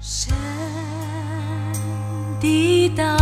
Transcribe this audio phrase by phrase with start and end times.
[0.00, 0.32] 神
[2.40, 3.19] 的道。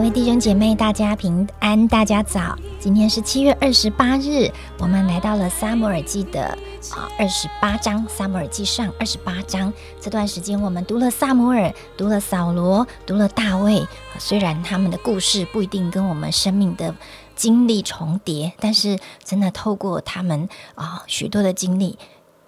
[0.00, 2.56] 各位弟兄姐妹，大家平安，大家早。
[2.78, 6.44] 今天是七月二十八日，我们来到了撒母耳记的
[6.90, 9.70] 啊二十八章，撒母耳记上二十八章。
[10.00, 13.78] 这段时间我们读了撒母耳，读了扫罗，读了大卫。
[13.80, 13.86] 啊
[14.18, 16.94] 虽然他们的故事不一定跟我们生命的
[17.36, 21.98] 经历重叠，但是真的透过他们啊许多的经历，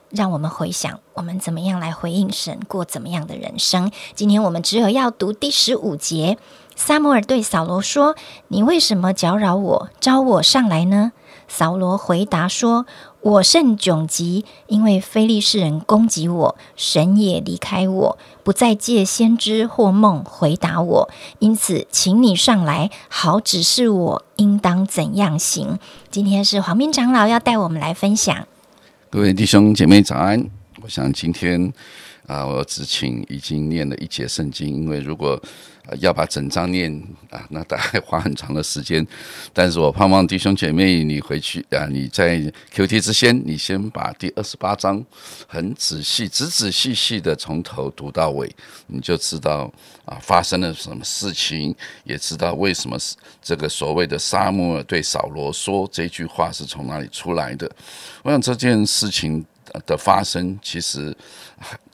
[0.08, 3.92] 让我们回想我们怎么样来回应神，过怎么样的人生。
[4.14, 6.38] 今天我们只有要读第十五节。
[6.74, 8.16] 撒母耳对扫罗说
[8.48, 11.12] ：“你为什么搅扰我，招我上来呢？”
[11.48, 12.86] 扫罗回答说
[13.20, 21.10] ：“我甚窘急，因为非利士人攻击我，神也离开我，不再借先知或梦回答我。
[21.40, 25.78] 因此，请你上来，好指示我应当怎样行。”
[26.10, 28.46] 今天是黄斌长老要带我们来分享。
[29.10, 30.48] 各位弟兄姐妹早安！
[30.82, 31.70] 我想今天
[32.26, 35.38] 啊、我只请已经念了一节圣经，因为如果、
[35.86, 36.92] 呃要把整章念
[37.28, 39.04] 啊，那大概花很长的时间。
[39.52, 45.04] 但是我盼望弟兄姐妹，你回去啊，你在 Q T 之先，你先把第二十八章
[45.48, 48.48] 很仔细、仔仔细细的从头读到尾，
[48.86, 49.72] 你就知道
[50.04, 51.74] 啊发生了什么事情，
[52.04, 52.96] 也知道为什么
[53.42, 57.70] 这个所谓的沙漠对扫罗说这句话是从哪里出来的。
[58.22, 59.44] 我想这件事情
[59.84, 61.12] 的发生，其实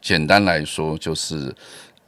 [0.03, 1.55] 简单来说就是。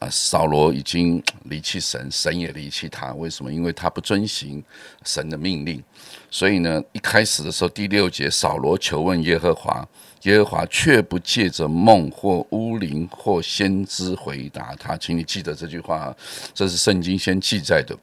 [0.01, 3.13] 啊，扫罗已经离弃神，神也离弃他。
[3.13, 3.53] 为什么？
[3.53, 4.65] 因为他不遵行
[5.05, 5.83] 神的命令。
[6.31, 9.87] 所以呢，一开始的时候，第六节，扫罗求问耶和华，
[10.23, 14.97] 耶和华却不借着梦或巫灵或先知回答他。
[14.97, 16.17] 请你记得这句话，
[16.55, 17.95] 这是圣经先记载的。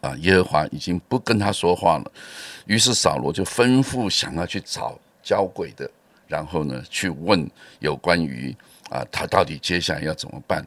[0.00, 2.10] 啊，耶和华已经不跟他说话了。
[2.64, 5.90] 于是扫罗就吩咐想要去找交鬼的，
[6.26, 7.48] 然后呢，去问
[7.80, 8.54] 有关于
[8.90, 10.66] 啊，他到底接下来要怎么办？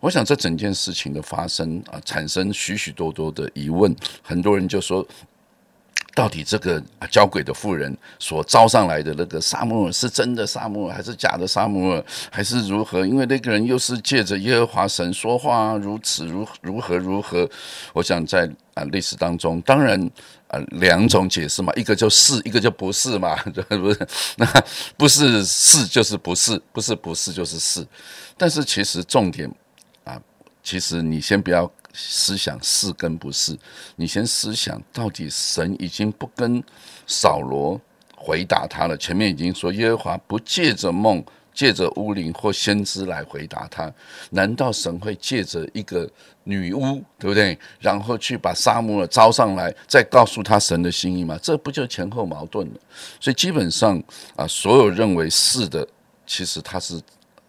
[0.00, 3.94] 我想这整件事情的发生啊，产生许许多多的疑问。
[4.22, 5.06] 很多人就说，
[6.14, 13.06] 到底这个啊交鬼的妇人所招上来的那个沙漠尔是真的沙漠尔，还是假的沙漠尔，还是如何？
[13.06, 17.48] 因为那个人又是借着耶和华神说话，如此如如何如何？
[17.92, 20.00] 我想在啊历史当中，当然
[20.48, 23.36] 啊两种解释嘛，一个就是，一个就不是嘛，
[23.68, 24.08] 不是？
[24.36, 24.64] 那
[24.96, 27.86] 不是是就是不是，不是不是就是是。
[28.36, 29.48] 但是其实重点
[30.02, 30.20] 啊，
[30.64, 33.56] 其实你先不要思想是跟不是，
[33.96, 36.62] 你先思想到底神已经不跟
[37.06, 37.80] 扫罗
[38.16, 38.96] 回答他了。
[38.96, 43.92] 前面已经说耶和华不借着梦、借着巫灵或先知来回答他，
[44.30, 46.08] 难道神会借着一个
[46.44, 47.58] 女巫，对不对？
[47.80, 51.38] 然后去把沙漠招上来，再告诉他神的心意吗？
[51.42, 52.80] 这不就前后矛盾了？
[53.20, 54.00] 所以基本上
[54.36, 55.86] 啊，所有认为是的，
[56.26, 57.00] 其实它是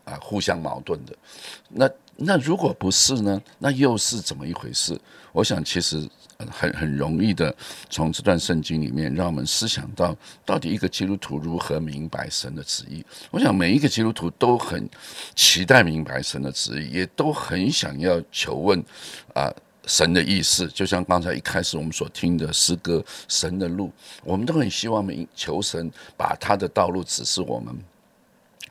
[0.05, 1.15] 啊互相矛盾的。
[1.69, 1.89] 那
[2.21, 3.41] 那如果不是呢？
[3.57, 4.99] 那又是怎么一回事？
[5.31, 6.07] 我想其实
[6.49, 7.55] 很很容易的
[7.89, 10.15] 从这段圣经里面，让我们思想到
[10.45, 13.05] 到底一个基督徒如何明白神的旨意。
[13.31, 14.89] 我想每一个基督徒都很
[15.35, 18.83] 期待明白神的旨意，也都很想要求问
[19.33, 19.51] 啊。
[19.85, 23.87] 神的意思，就像刚才一开始我们所听的诗歌《神的路》，
[24.23, 27.75] 我们都很希望明求神把他的道路指示我们。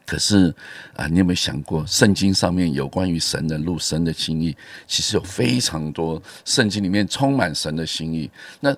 [0.09, 0.55] 可是
[0.97, 8.31] 啊，你有没有想过，圣经上面有关于神的路、神的心意，其实有非常多，圣经里面充满神的心意。
[8.61, 8.75] 那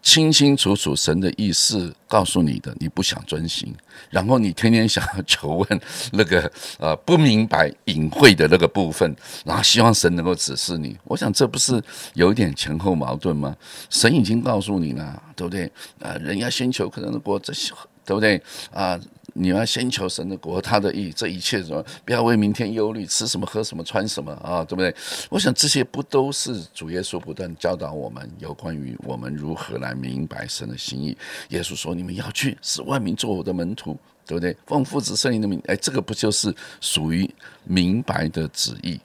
[0.00, 3.74] 清清楚楚神的意思告诉你的，你不想遵行，
[4.10, 5.80] 然后你天天想要求问
[6.12, 10.96] 那个呃不明白隐晦的那个部分，然后希望神能够指示你。
[11.04, 11.82] 我想这不是
[12.12, 13.56] 有一点前后矛盾吗？
[13.88, 15.72] 神已经告诉你了，对不对？
[16.00, 17.72] 啊、人要先求可能的国，这些
[18.04, 18.40] 对不对
[18.72, 19.00] 啊？
[19.36, 24.94] 你要先求神的国，他的意，这一切什么，不要为明天忧虑，吃什么喝什么穿什么啊，对不对？
[25.28, 31.16] 我想这些不都是主耶稣不断教导我们有关于我们如何来明白神的心意。
[31.48, 34.56] 耶稣说：“你们要去，使万民做我的门徒，对不对？
[34.68, 37.28] 奉父子圣灵的名，哎，这个不就是属于
[37.64, 39.00] 明白的旨意？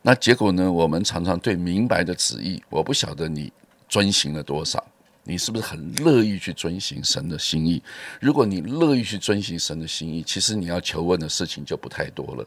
[0.00, 0.72] 那结果呢？
[0.72, 3.52] 我们常常对明白的旨意，我不晓得你
[3.86, 4.82] 遵行了多少。”
[5.30, 7.80] 你是不是很乐意去遵行神的心意？
[8.20, 12.44] 如果你乐意去遵行神的心意，其实你要求问的事情就不太多了。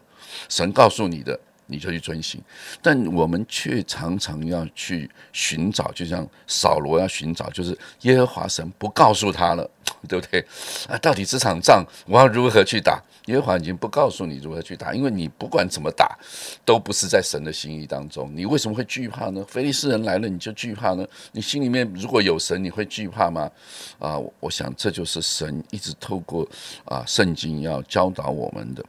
[0.49, 1.39] 神告诉你的，
[1.73, 2.39] 你就去遵行。
[2.81, 9.67] 但我们却常常要去寻找，就像扫罗要寻找，就是耶和华神不告诉他了，
[10.07, 10.39] 对不对？
[10.87, 13.01] 啊，到底这场仗我要如何去打？
[13.27, 16.17] 耶和华已经不告诉你如何去打，因为你不管怎么打，
[16.65, 18.29] 都不是在神的心意当中。
[18.35, 19.43] 你为什么会惧怕呢？
[19.47, 21.07] 菲利士人来了，你就惧怕呢？
[21.31, 23.49] 你心里面如果有神，你会惧怕吗？
[23.97, 26.45] 啊，我想这就是神一直透过
[26.83, 28.83] 啊圣经要教导我们的。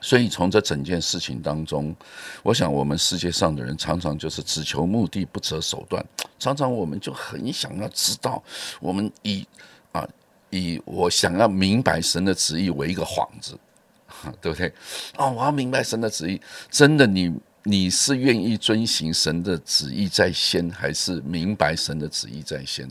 [0.00, 1.94] 所以从这整件事情当中，
[2.42, 6.04] 我想我们世界上的人常常就是只求目的不择手段，
[6.38, 8.42] 常常我们就很想要知道，
[8.80, 9.46] 我们以
[9.92, 10.08] 啊。
[10.50, 13.58] 以我想要明白神的旨意为一个幌子，
[14.40, 14.72] 对不对？
[15.16, 16.40] 哦，我要明白神的旨意，
[16.70, 17.34] 真的，你
[17.64, 22.88] 你是愿意遵行神的旨意在先，还是明白神的旨意在先？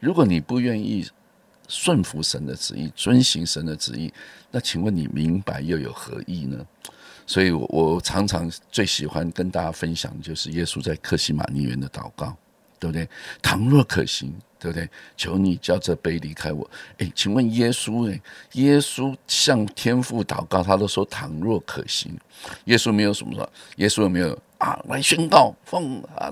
[0.00, 1.06] 如果你不愿意
[1.70, 4.12] 顺服神的旨意，遵行神的旨意，
[4.50, 6.66] 那请问你明白又有何意呢？
[7.26, 12.36] 所以，我我常常最喜欢跟大家分享，就是耶稣在克西马尼园的祷告，
[12.78, 13.08] 对不对？
[13.40, 14.34] 倘若可行。
[14.62, 14.86] 对不对？
[15.16, 16.70] 求你叫这杯离开我。
[16.98, 18.12] 哎，请问耶稣？
[18.12, 18.20] 哎，
[18.52, 22.14] 耶稣向天父祷告，他都说倘若可行。
[22.66, 24.38] 耶稣没有什么说，耶稣有没有？
[24.60, 26.30] 啊，来宣告奉啊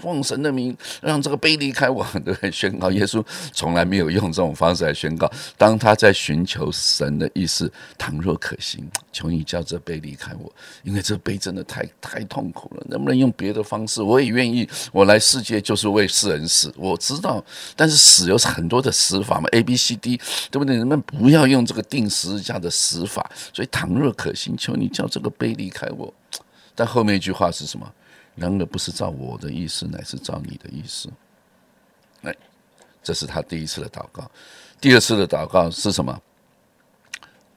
[0.00, 2.50] 奉神的名，让这个杯离开我，对 不对？
[2.52, 5.28] 宣告耶稣从来没有用这种方式来宣告。
[5.56, 10.50] 当他在寻求神的意思，倘若可行，求你叫这杯离开我，
[10.84, 12.86] 因为这杯真的太太痛苦了。
[12.88, 14.00] 能不能用别的方式？
[14.00, 14.68] 我也愿意。
[14.92, 17.44] 我来世界就是为世人死，我知道。
[17.74, 20.16] 但是死有很多的死法嘛，A、B、C、D，
[20.52, 20.76] 对不对？
[20.76, 23.28] 人们不要用这个定十字架的死法。
[23.52, 26.14] 所以倘若可行，求你叫这个杯离开我。
[26.78, 27.92] 但后面一句话是什么？
[28.36, 31.10] 然而不是照我的意思，乃是照你的意思。
[32.22, 32.32] 哎，
[33.02, 34.30] 这是他第一次的祷告。
[34.80, 36.22] 第二次的祷告是什么？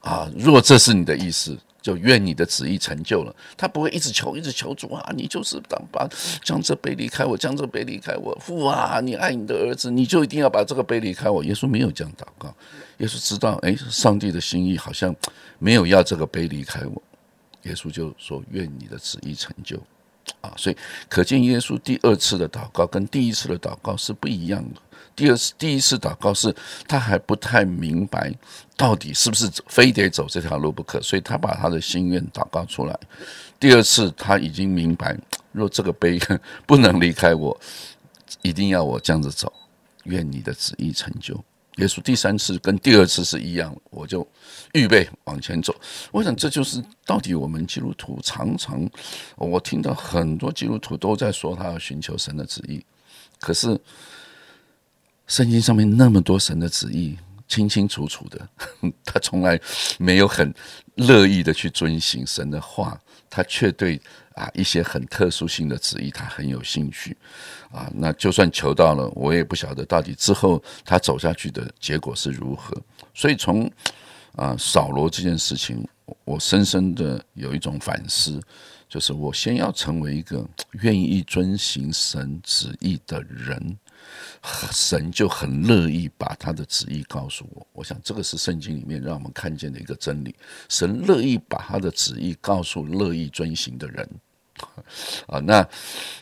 [0.00, 3.32] 啊，若这是你的意思，就愿你的旨意成就了。
[3.56, 6.04] 他不会一直求，一直求主啊，你就是当把
[6.42, 8.36] 将这杯离开我，将这杯离开我。
[8.40, 11.44] 父啊，你爱你的儿子，你就一定要把这个杯离开我。
[11.44, 12.52] 耶稣没有这样祷告。
[12.96, 15.14] 耶稣知道，哎，上帝的心意好像
[15.60, 17.00] 没有要这个杯离开我。
[17.64, 19.80] 耶稣就说：“愿你的旨意成就。”
[20.40, 20.76] 啊，所以
[21.08, 24.80] 可见耶稣第二次的祷告跟第一次的祷告是不一样的。
[25.16, 26.54] 第二次、第一次祷告是
[26.86, 28.32] 他还不太明白
[28.76, 32.98] 到底是不是非得走这条路不可，所以他把他的心愿祷告出来。
[33.58, 35.18] 第二次他已经明白，
[35.50, 36.20] 若这个杯
[36.66, 37.60] 不能离开我，
[38.42, 39.52] 一定要我这样子走。
[40.04, 41.44] 愿你的旨意成就。
[41.76, 44.26] 耶稣第三次跟第二次是一样，我就
[44.74, 45.74] 预备往前走。
[46.10, 48.86] 我想这就是到底我们基督徒常常，
[49.36, 52.84] 我听到很多基督徒都在说他要寻求神的旨意，
[53.40, 53.80] 可是
[55.26, 57.16] 圣经上面那么多神的旨意，
[57.52, 58.48] 清清楚楚的，
[59.04, 59.60] 他从来
[59.98, 60.52] 没有很
[60.94, 64.00] 乐意的去遵行神的话，他却对。
[64.34, 67.14] 啊，一些很特殊性的旨意，他很有兴趣，
[67.70, 72.74] 啊，那就算求到了，我也不晓得到底之后他走下去的结果是如何。
[73.12, 73.70] 所以从
[74.34, 75.86] 啊扫罗这件事情，
[76.24, 78.40] 我深深的有一种反思，
[78.88, 80.42] 就是我先要成为一个
[80.80, 83.78] 愿意遵行神旨意的人。
[84.72, 90.34] 神就很乐意把他的旨意告诉我，我想这个是圣经里面让我们看见的一个真理。
[90.68, 94.08] 神乐意把他的旨意告诉乐意遵行的人，
[95.28, 95.64] 啊，那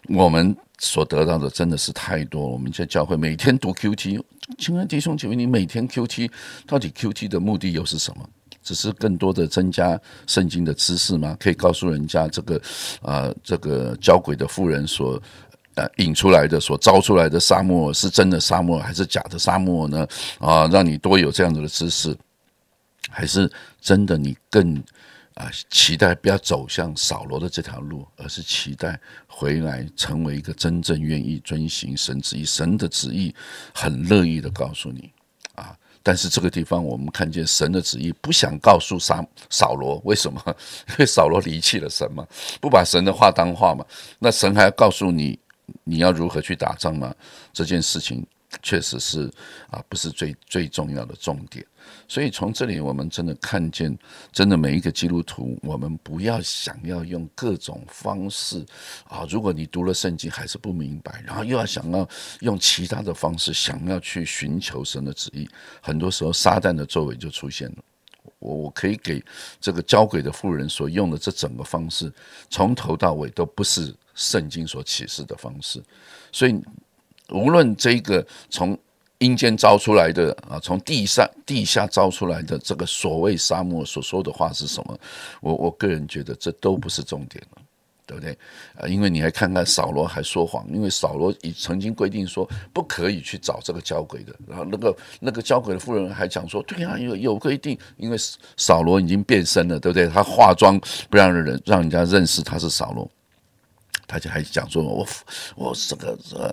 [0.08, 2.46] 我们所得到的真的是太多。
[2.46, 4.22] 我们在教会每天读 Q T，
[4.58, 6.30] 亲爱的弟兄姐妹，你每天 Q T，
[6.66, 8.28] 到底 Q T 的目的又是什么？
[8.62, 11.34] 只是更多的增加圣经的知识吗？
[11.40, 12.60] 可以告诉人家这个
[13.00, 15.20] 啊，这个交鬼的妇人所。
[15.76, 20.04] 呃，引出来的所招出来的沙漠是真的沙漠还是假的沙漠呢？
[20.40, 22.14] 啊，让你多有这样子的知识，
[23.08, 23.50] 还是
[23.80, 24.76] 真的你更
[25.34, 28.98] 啊期待不要走向扫罗的这条路，而是期待
[29.28, 33.32] 回来成为一个真正愿意遵行神旨意、神的旨意，
[33.72, 35.08] 很乐意的告诉你
[35.54, 35.72] 啊。
[36.02, 40.42] 但是这个地方我们看见神的旨意不想告诉扫扫罗，为什么？
[40.90, 42.26] 因为扫罗离弃了神嘛，
[42.60, 43.86] 不把神的话当话嘛。
[44.18, 45.38] 那神还要告诉你。
[45.84, 47.14] 你要如何去打仗吗？
[47.52, 48.26] 这件事情
[48.62, 49.30] 确实是
[49.70, 51.64] 啊，不是最最重要的重点。
[52.06, 53.96] 所以从这里，我们真的看见，
[54.32, 58.64] 真的每一个基督徒，我们不要想要用各种方式
[59.04, 59.26] 啊。
[59.28, 62.08] 如果你读了圣经还是不明白，然后又要想要
[62.40, 65.48] 用其他的方式，想要去寻求神的旨意，
[65.80, 67.76] 很多时候撒旦的作为就出现了。
[68.40, 69.22] 我我可以给
[69.60, 72.12] 这个交给的富人所用的这整个方式，
[72.50, 73.94] 从头到尾都不是。
[74.12, 75.82] 圣经所启示的方式，
[76.30, 76.54] 所以
[77.30, 78.78] 无论这个从
[79.16, 84.98] 阴间招出来的啊，从地上地下招出来的这个所谓沙漠所说的话是什么？
[85.40, 87.62] 我我个人觉得这都不是重点了。
[88.10, 88.36] 对不对？
[88.74, 98.16] 啊，因为你还看看扫罗还说谎，因为扫罗已曾经规定说不可以去找这个交鬼的，然后那个那个交鬼的妇人还讲说，对啊，有有规定，因为
[98.56, 100.08] 扫罗已经变身了，对不对？
[100.08, 100.76] 他化妆
[101.08, 103.08] 不让人让人家认识他是扫罗，
[104.08, 105.06] 他就还讲说，我
[105.54, 106.52] 我这个呃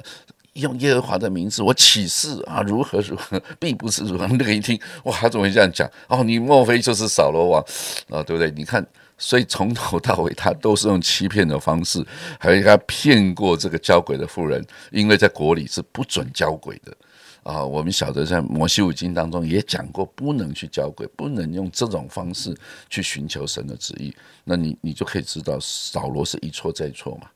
[0.53, 4.27] 用耶和华的名字，我起誓啊，如何如何，并不是如何。
[4.27, 5.89] 那个一听，哇，他怎么会这样讲？
[6.07, 7.63] 哦，你莫非就是扫罗王
[8.11, 8.21] 啊？
[8.21, 8.51] 对不对？
[8.51, 8.85] 你看。
[9.17, 12.05] 所以从头到尾，他都是用欺骗的方式，
[12.39, 16.95] 还有他骗过这个交鬼的妇人，因为在国里是不准交鬼的
[17.41, 17.65] 啊。
[17.65, 22.55] 我们晓得在摩西五经当中也讲过，不能去交鬼，不能用这种方式
[22.89, 24.15] 去寻求神的旨意。
[24.43, 27.27] 那你你就可以知道扫罗是一错再错嘛，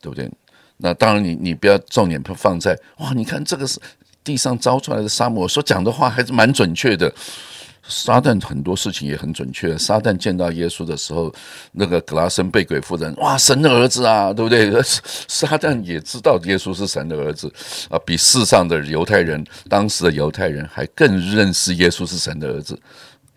[0.00, 0.30] 对不对？
[0.76, 3.80] 那当然，你你不要重点放在哇，你看这个是
[4.22, 7.12] 地上招出来的沙漠，所讲的话还是蛮准确的。
[7.88, 9.76] 撒旦很多事情也很准确。
[9.76, 11.32] 撒旦见到耶稣的时候，
[11.72, 14.70] 那个格拉森被鬼夫人，哇，神的儿子啊，对不对？
[15.28, 17.52] 撒旦也知道耶稣是神的儿子
[17.90, 22.78] 啊，比世上的犹太人，当时的犹太人还更认识耶稣是神的儿子，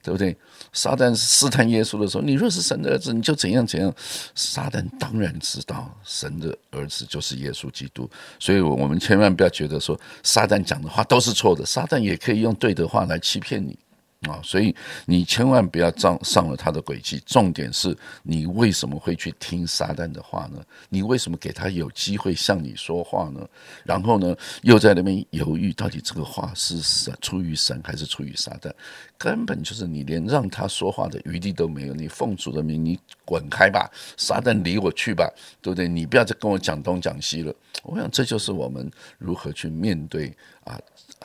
[0.03, 0.35] 对不对？
[0.71, 3.93] 撒旦试探耶稣的时候，你若是神的儿子，你就怎样怎样。
[4.35, 8.09] 撒旦当然知道神的儿子就是耶稣基督，
[8.39, 13.77] 所以我们千万不要觉得说撒旦讲的话都是错的，撒旦也可以用对的话来欺骗你。
[14.29, 17.22] 啊，所以你千万不要上上了他的轨迹。
[17.25, 20.62] 重点是你为什么会去听撒旦的话呢？
[20.89, 23.48] 你为什么给他有机会向你说话呢？
[23.84, 28.72] 然后呢，又在那边犹豫，到底这个话是神出于神还是出于撒旦？
[29.17, 31.94] 根本就是你连让他说话的余地都没有。
[31.94, 35.88] 你奉主的名，你滚开吧，撒旦离我去吧，对不对？
[35.88, 37.53] 你不要再跟我讲东讲西了。
[37.84, 40.79] 我想这就是我们如何去面对啊。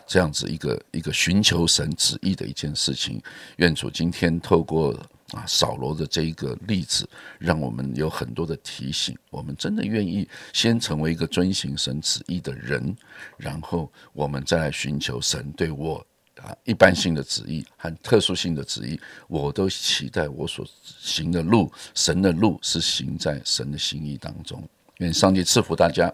[0.07, 3.23] 这样子一个一个寻求神旨意的一件事情，
[3.59, 4.93] 愿主今天透过
[5.31, 9.17] 啊扫罗的这一个例子，让我们有很多的提醒。
[9.31, 12.97] 我们真的愿意先成为一个遵行神旨意的人，
[13.37, 16.05] 然后我们再来寻求神对我
[16.43, 24.61] 啊一般性的旨意和特殊性的旨意，我都期待我所行的路，神的路是行在神的心意当中。
[24.97, 26.13] 愿上帝赐福大家。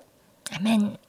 [0.50, 1.05] 阿门。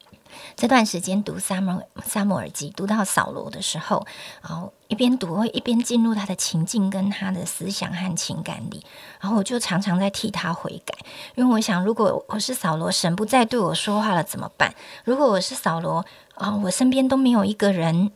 [0.56, 4.06] 这段时间读撒摩撒摩尔记，读到扫罗的时候，
[4.42, 8.84] 然后一边读会一边进入他的情境跟他的思想和情感里，
[9.20, 10.94] 然后我就常常在替他悔改，
[11.34, 14.74] 因为我想，如果我是扫罗，神不再对我说话了怎么办？
[15.04, 16.04] 如果我是扫罗
[16.34, 18.10] 啊，我身边都没有一个人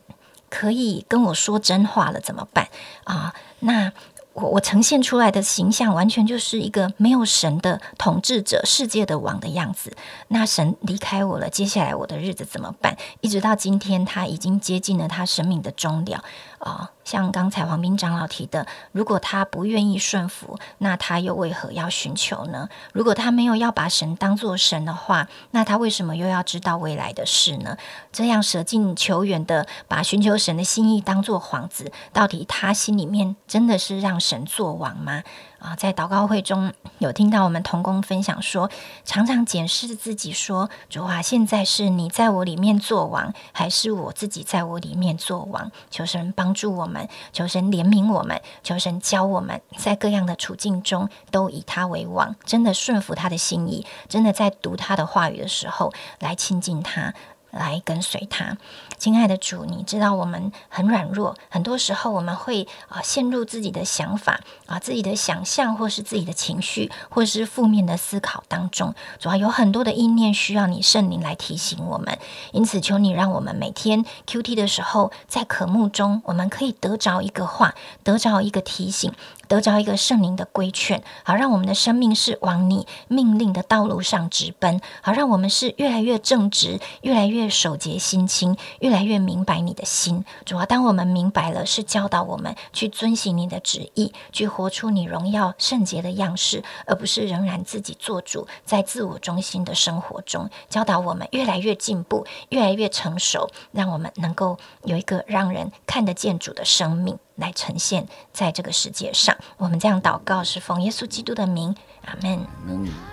[0.49, 2.67] 可以跟我说真话了怎么办
[3.03, 3.33] 啊？
[3.59, 3.91] 那。
[4.33, 9.95] 我我呈现出来的形象，完全就是一个没有神的统治者、世界的王的样子。
[10.29, 12.97] 那神离开我了，接下来我的日子怎么办？
[13.21, 16.23] 一直到今天，他已经接近了他生命的终了
[16.57, 16.89] 啊。
[17.03, 22.69] 像刚才黄斌长老提的，如果他不愿意顺服，那他又为何要寻求呢？
[22.93, 27.77] 如果他没有要把神当做神的话，那他为什么又要知道未来的事呢？
[28.11, 35.23] 这样舍近求远的把寻求神的心意当做幌子，到底他心里面真的是让神做王吗？
[35.63, 38.69] 啊，在祷告会中有听到我们同工分享说，
[39.05, 45.71] 常常检视自己说：主啊，现在是你在我里面做王，还是我自己在我里面做王？
[45.89, 57.13] 求神帮助我们，求神怜悯我们，求神教我们在各样的处境中都以他为王，真的顺服他的心意，真的在读他的话语的时候来亲近他。
[57.53, 58.57] 来跟随他，
[58.97, 72.17] 亲爱的主，你知道我们很软弱，很多时候我们会啊陷入自己的想法啊、自己的想象，或是自己的情绪，或是负面的思考当中，主要有很多的意念需要你圣灵来提醒我们。
[72.51, 79.13] 因此，求你让我们每天 Q T 的时候，在渴慕中，我们可以得着一个话，得着一个提醒。
[79.47, 90.23] 得着一个圣灵的规劝，好让我们的生命是往你命令的道路上直奔，好让我们是越来越正直，越来越守节心清，越来越明白你的心。
[90.45, 107.17] 主要当我们明白了，是教导我们去遵行你的旨意，去活出你荣耀圣洁的样式，而不是仍然自己做主，在自我中心的生活中，教导我们越来越进步，越来越成熟，让我们能够有一个让人看得见主的生命。
[107.35, 111.75] 来呈现在这个世界上，我们这样祷告是奉耶稣基督的名，
[112.05, 113.12] 阿门。